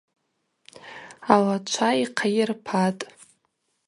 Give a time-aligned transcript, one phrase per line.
[1.33, 3.03] Алачва йхъайырпатӏ.